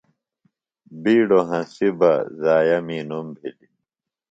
بِیڈوۡ 1.01 1.45
ہنسیۡ 1.49 1.93
بےضائع 1.99 2.77
می 2.87 2.99
نُم 3.09 3.27
بِھلیۡ۔ 3.35 3.73